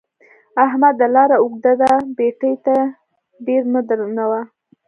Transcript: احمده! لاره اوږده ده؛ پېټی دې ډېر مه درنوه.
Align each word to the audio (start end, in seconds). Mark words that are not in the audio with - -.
احمده! 0.65 1.05
لاره 1.15 1.37
اوږده 1.39 1.73
ده؛ 1.79 1.89
پېټی 2.17 2.53
دې 2.65 2.79
ډېر 3.45 3.63
مه 3.71 3.81
درنوه. 3.87 4.41